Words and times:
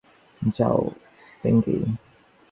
যাও, 0.41 0.79
স্টিংকি! 1.23 1.77